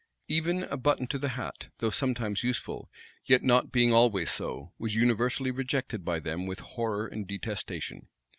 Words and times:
Even 0.27 0.63
a 0.63 0.77
button 0.77 1.05
to 1.05 1.19
the 1.19 1.29
hat, 1.37 1.69
though 1.77 1.91
sometimes 1.91 2.43
useful, 2.43 2.89
yet 3.25 3.43
not 3.43 3.71
being 3.71 3.93
always 3.93 4.31
so, 4.31 4.73
was 4.79 4.95
universally 4.95 5.51
rejected 5.51 6.03
by 6.03 6.17
them 6.17 6.47
with 6.47 6.59
horror 6.59 7.05
and 7.05 7.27
detestation. 7.27 8.07